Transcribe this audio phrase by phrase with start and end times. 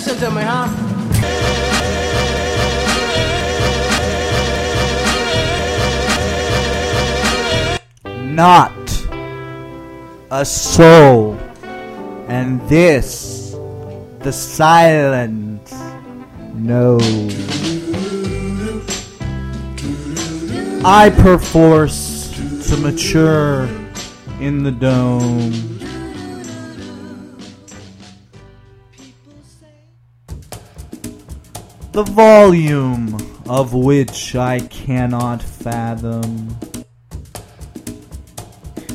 [0.00, 0.92] to me, huh?
[8.32, 8.72] not
[10.30, 11.34] a soul.
[12.28, 13.54] And this,
[14.20, 15.74] the silence,
[16.54, 16.98] no.
[20.84, 22.30] I perforce
[22.68, 23.68] to mature
[24.40, 25.52] in the dome.
[31.92, 36.56] The volume of which I cannot fathom.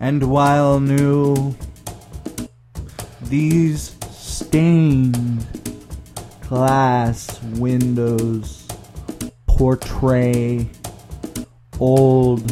[0.00, 1.54] And while new,
[3.20, 5.46] these stained
[6.48, 8.66] glass windows
[9.46, 10.66] portray
[11.78, 12.42] old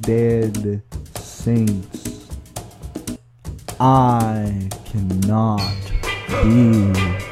[0.00, 0.82] dead
[1.16, 2.30] saints.
[3.78, 5.60] I cannot
[6.42, 7.31] be.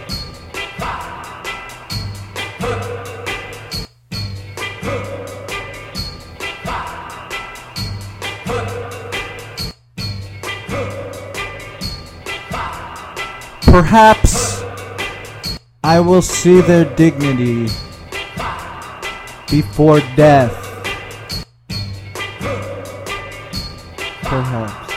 [13.70, 14.64] Perhaps
[15.84, 17.68] I will see their dignity
[19.48, 20.56] before death.
[24.22, 24.89] Perhaps.